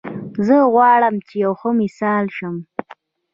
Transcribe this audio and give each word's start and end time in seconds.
زه 0.45 0.55
غواړم 0.73 1.15
چې 1.27 1.33
یو 1.43 1.53
ښه 1.59 1.69
مثال 1.81 2.25
شم 2.37 2.55